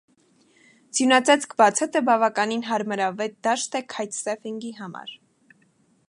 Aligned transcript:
Ձյունածածկ 0.99 1.51
բացատը 1.61 2.01
բավականին 2.07 2.65
հարմարավետ 2.69 3.35
դաշտ 3.49 3.77
է 3.81 3.81
քայթսեֆինգի 3.95 4.73
համար։ 4.79 5.13